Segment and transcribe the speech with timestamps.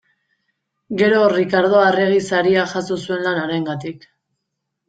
[1.01, 4.09] Gero Rikardo Arregi Saria jaso zuen lan harengatik.